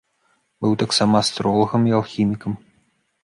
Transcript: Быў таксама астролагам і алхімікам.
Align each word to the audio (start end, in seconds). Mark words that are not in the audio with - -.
Быў 0.65 0.71
таксама 0.83 1.15
астролагам 1.25 1.81
і 1.91 1.95
алхімікам. 1.99 2.53